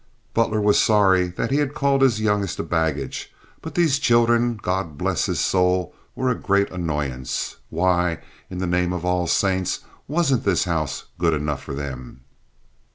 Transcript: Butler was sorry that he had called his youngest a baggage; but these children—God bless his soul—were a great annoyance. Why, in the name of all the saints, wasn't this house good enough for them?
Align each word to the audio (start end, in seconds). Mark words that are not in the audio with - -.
Butler 0.33 0.59
was 0.61 0.79
sorry 0.81 1.27
that 1.27 1.51
he 1.51 1.57
had 1.57 1.75
called 1.75 2.01
his 2.01 2.19
youngest 2.19 2.57
a 2.57 2.63
baggage; 2.63 3.31
but 3.61 3.75
these 3.75 3.99
children—God 3.99 4.97
bless 4.97 5.27
his 5.27 5.39
soul—were 5.39 6.27
a 6.27 6.33
great 6.33 6.71
annoyance. 6.71 7.57
Why, 7.69 8.17
in 8.49 8.57
the 8.57 8.65
name 8.65 8.93
of 8.93 9.05
all 9.05 9.25
the 9.25 9.29
saints, 9.29 9.81
wasn't 10.07 10.43
this 10.43 10.63
house 10.63 11.03
good 11.19 11.35
enough 11.35 11.61
for 11.61 11.75
them? 11.75 12.21